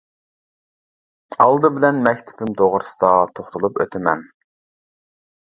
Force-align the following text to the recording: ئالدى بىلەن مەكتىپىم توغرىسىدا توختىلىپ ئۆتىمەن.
ئالدى 1.45 1.71
بىلەن 1.75 1.99
مەكتىپىم 2.07 2.57
توغرىسىدا 2.63 3.13
توختىلىپ 3.41 3.79
ئۆتىمەن. 3.87 4.27